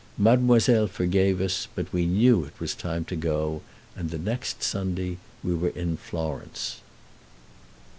[0.17, 3.61] Mademoiselle forgave us, but we knew it was time to go,
[3.95, 6.77] and the next Sunday we were in Florence.